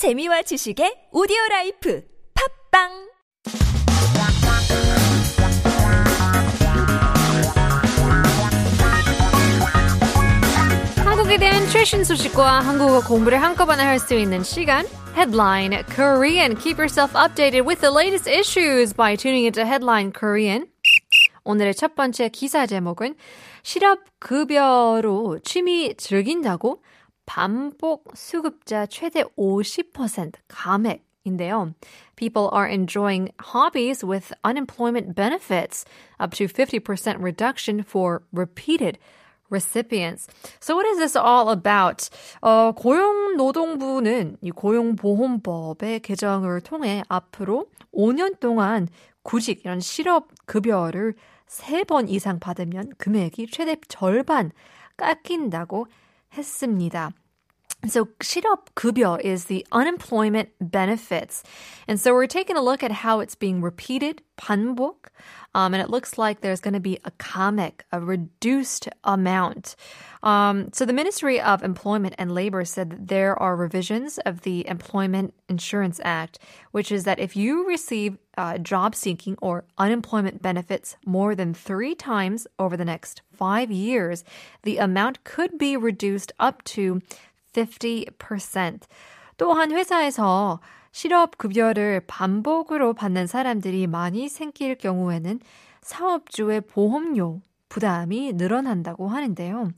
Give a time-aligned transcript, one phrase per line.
[0.00, 2.02] 재미와 지식의 오디오 라이프
[2.72, 2.88] 팟빵
[11.04, 16.56] 한국에 대한 최신 소식과 한국어 공부를 한꺼번에 할 수 있는 시간 Headline Korean.
[16.56, 20.64] Keep yourself updated with the latest issues by tuning into Headline Korean.
[21.44, 23.16] 오늘의 첫 번째 기사 제목은
[23.62, 26.82] 실업급여로 취미 즐긴다고
[27.30, 31.74] 반복 수급자 최대 50% 감액 인데요.
[32.16, 35.84] People are enjoying hobbies with unemployment benefits
[36.18, 38.98] up to 50% reduction for repeated
[39.48, 40.26] recipients.
[40.58, 42.10] So what is this all about?
[42.42, 48.88] 어, 고용노동부는 이 고용보험법의 개정을 통해 앞으로 5년 동안
[49.22, 51.14] 구직 이런 실업 급여를
[51.46, 54.50] 3번 이상 받으면 금액이 최대 절반
[54.96, 55.86] 깎인다고
[56.36, 57.12] 했습니다.
[57.87, 61.43] So 실업 급여 is the unemployment benefits.
[61.87, 65.11] And so we're taking a look at how it's being repeated, 반복,
[65.53, 69.75] um, and it looks like there's going to be a comic, a reduced amount.
[70.23, 74.67] Um, so the Ministry of Employment and Labor said that there are revisions of the
[74.67, 76.39] Employment Insurance Act,
[76.71, 81.93] which is that if you receive uh, job seeking or unemployment benefits more than three
[81.93, 84.23] times over the next five years,
[84.63, 87.01] the amount could be reduced up to
[87.53, 88.81] 50%.
[89.37, 90.59] 또한 회사에서
[90.91, 95.39] 실업 급여를 반복으로 받는 사람들이 많이 생길 경우에는
[95.81, 99.71] 사업주의 보험료 부담이 늘어난다고 하는데요.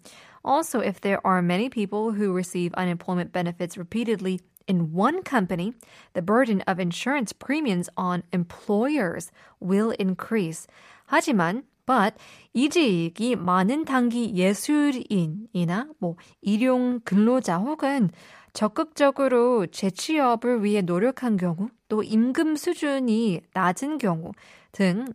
[0.45, 5.73] Also, if there are many people who receive unemployment benefits repeatedly in one company,
[6.14, 10.67] the burden of insurance premiums on employers will increase.
[11.08, 12.14] 하지만 but
[12.52, 18.11] 이직이 많은 단기 예술인이나 뭐 일용 근로자 혹은
[18.52, 24.33] 적극적으로 재취업을 위해 노력한 경우 또 임금 수준이 낮은 경우
[24.72, 25.06] 등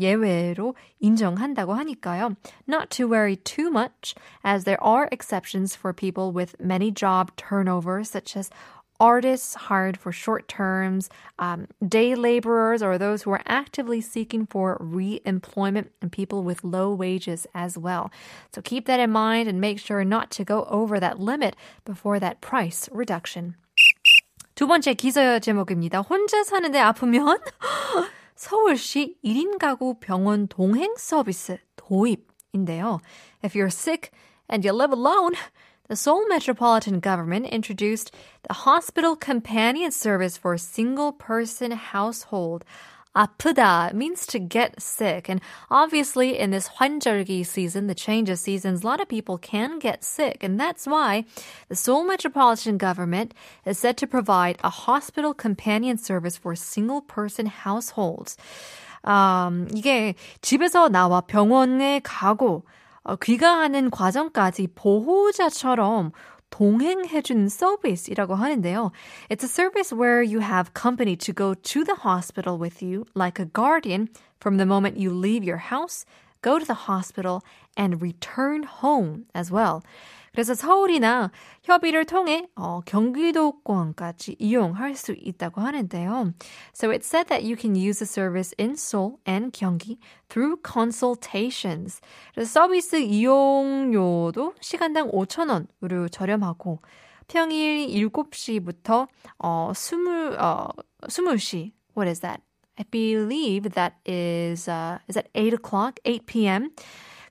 [0.00, 2.34] 예외로 인정한다고 하니까요.
[2.68, 4.14] Not to worry too much
[4.44, 8.50] as there are exceptions for people with many job turnovers such as
[9.01, 14.77] artists hired for short terms, um, day laborers, or those who are actively seeking for
[14.79, 18.11] re-employment, and people with low wages as well.
[18.53, 21.55] So keep that in mind and make sure not to go over that limit
[21.85, 23.55] before that price reduction.
[24.55, 25.99] 두 번째 기사 제목입니다.
[26.01, 27.37] 혼자 사는데 아프면
[28.35, 32.99] 서울시 1인 가구 병원 동행 서비스 도입인데요.
[33.43, 34.11] If you're sick
[34.49, 35.33] and you live alone,
[35.91, 38.13] the Seoul Metropolitan Government introduced
[38.47, 42.65] the Hospital Companion Service for a single person household.
[43.15, 45.27] 아프다 means to get sick.
[45.27, 45.41] And
[45.71, 50.03] obviously, in this 환절기 season, the change of seasons, a lot of people can get
[50.03, 50.43] sick.
[50.43, 51.25] And that's why
[51.67, 53.33] the Seoul Metropolitan Government
[53.65, 58.37] is set to provide a hospital companion service for single person households.
[59.03, 62.63] Um, 이게 집에서 나와 병원에 가고
[63.04, 66.12] 어, 귀가하는 과정까지 보호자처럼
[66.50, 68.92] 동행해준 서비스이라고 하는데요.
[69.30, 73.40] It's a service where you have company to go to the hospital with you, like
[73.40, 74.08] a guardian,
[74.38, 76.04] from the moment you leave your house,
[76.42, 77.40] go to the hospital,
[77.76, 79.80] and return home as well.
[80.32, 81.30] 그래서 서울이나
[81.62, 86.32] 협의를 통해 어, 경기도권까지 이용할 수 있다고 하는데요.
[86.74, 89.98] So it said that you can use the service in Seoul and 경기
[90.30, 92.00] through consultations.
[92.44, 96.80] 서비스 이용료도 시간당 5,000원으로 저렴하고
[97.28, 100.68] 평일 7시부터 어, 20, 어,
[101.02, 101.72] 20시.
[101.94, 102.40] What is that?
[102.78, 106.70] I believe that is, uh, is that 8 o'clock, 8 p.m.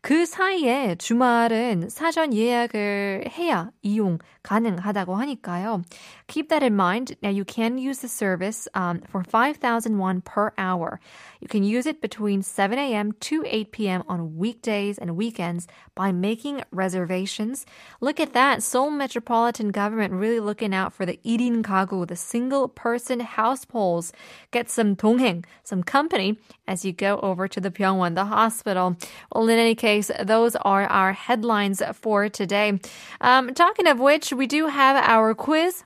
[0.03, 5.83] 그 사이에 주말은 사전 예약을 해야 이용 가능하다고 하니까요.
[6.29, 7.17] Keep that in mind.
[7.23, 11.01] Now you can use the service um, for 5,000 won per hour.
[11.41, 13.13] You can use it between 7 a.m.
[13.27, 14.03] to 8 p.m.
[14.09, 15.67] on weekdays and weekends
[15.97, 17.67] by making reservations.
[18.01, 18.63] Look at that.
[18.63, 24.13] Seoul Metropolitan Government really looking out for the 1인 가구, the single person households.
[24.53, 26.39] Get some 동행, some company
[26.69, 28.97] as you go over to the Pyongwon, the hospital.
[29.35, 32.79] Well, in any case, those are our headlines for today.
[33.21, 35.83] Um, talking of which, we do have our quiz.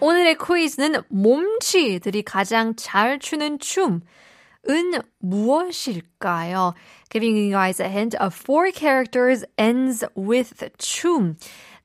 [0.00, 4.02] 오늘의 퀴즈는 몸치들이 가장 잘 추는 춤은
[5.22, 6.74] 무엇일까요?
[7.10, 11.36] Giving you guys a hint of four characters ends with 춤.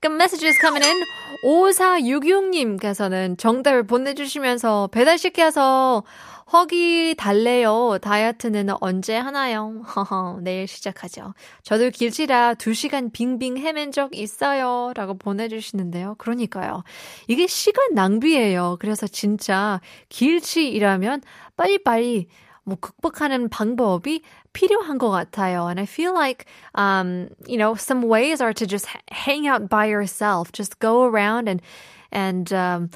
[0.02, 1.04] 그 messages coming in.
[1.44, 6.04] 5466님께서는 정답을 보내주시면서 배달시켜서
[6.53, 7.99] 허기 달래요.
[8.03, 9.83] 다이어트는 언제 하나요?
[9.97, 11.33] 허허, 내일 시작하죠.
[11.63, 14.93] 저도 길치라 2시간 빙빙 헤맨 적 있어요.
[14.95, 16.17] 라고 보내주시는데요.
[16.19, 16.85] 그러니까요.
[17.27, 18.77] 이게 시간 낭비예요.
[18.81, 21.23] 그래서 진짜 길치이라면
[21.57, 22.29] 빨리빨리
[22.65, 24.21] 뭐 극복하는 방법이
[24.53, 25.65] 필요한 것 같아요.
[25.69, 26.45] And I feel like,
[26.77, 31.49] um, you know, some ways are to just hang out by yourself, just go around
[31.49, 31.63] and,
[32.13, 32.91] and, um,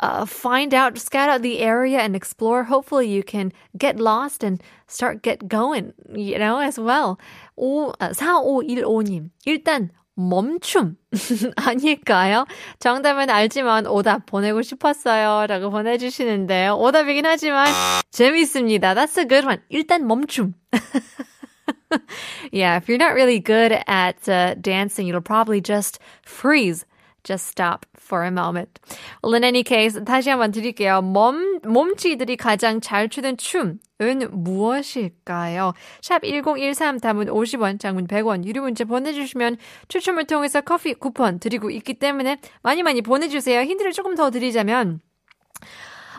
[0.00, 2.64] uh, find out, scout out the area and explore.
[2.64, 7.18] Hopefully you can get lost and start get going, you know, as well.
[7.56, 9.30] 오, 4515님.
[9.46, 10.96] 일단 멈춤
[11.56, 12.46] 아닐까요?
[12.78, 15.46] 정답은 알지만 오답 보내고 싶었어요.
[15.46, 16.76] 라고 보내주시는데요.
[16.76, 17.68] 오답이긴 하지만
[18.10, 18.94] 재밌습니다.
[18.94, 19.60] That's a good one.
[19.70, 20.54] 일단 멈춤.
[22.52, 26.84] yeah, if you're not really good at uh, dancing, you'll probably just freeze
[27.23, 28.79] just stop for a moment.
[29.23, 31.01] Well, in any case, 다시 한번 드릴게요.
[31.01, 35.73] 몸, 몸치들이 가장 잘 추는 춤 은 무엇일까요?
[36.01, 39.57] 샵 1013 담은 50원, 장문 100원, 유료 문자 보내주시면
[39.87, 43.61] 추첨을 통해서 커피 쿠폰 드리고 있기 때문에 많이 많이 보내주세요.
[43.61, 45.01] 힌트를 조금 더 드리자면,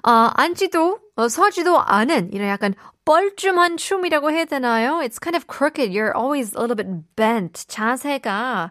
[0.06, 2.74] 어, 앉지도, 어, 서지도 않은, 이런 약간
[3.04, 5.00] 뻘쭘한 춤이라고 해야 되나요?
[5.00, 5.90] It's kind of crooked.
[5.90, 7.66] You're always a little bit bent.
[7.66, 8.70] 자세가,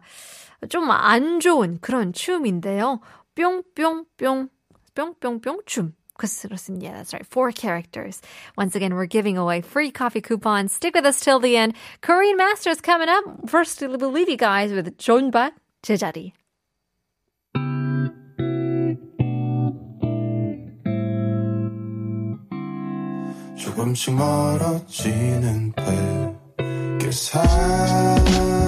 [0.69, 2.99] 좀 안 좋은 그런 춤인데요.
[3.35, 4.49] 뿅뿅뿅
[4.95, 5.93] 뿅뿅뿅 춤.
[6.17, 6.91] 그렇습니다.
[6.93, 7.25] That's right.
[7.25, 8.21] Four characters.
[8.55, 10.71] Once again, we're giving away free coffee coupons.
[10.71, 11.73] Stick with us till the end.
[12.01, 13.23] Korean Masters coming up.
[13.49, 16.33] First, we'll leave you guys with 존박 제자리.
[23.55, 26.21] 조금씩 멀어지는 배.
[26.99, 28.60] Guess I